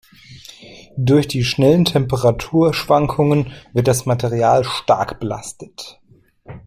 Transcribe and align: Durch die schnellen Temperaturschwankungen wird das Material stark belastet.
Durch 0.97 1.27
die 1.27 1.43
schnellen 1.43 1.85
Temperaturschwankungen 1.85 3.51
wird 3.73 3.87
das 3.87 4.07
Material 4.07 4.63
stark 4.63 5.19
belastet. 5.19 6.01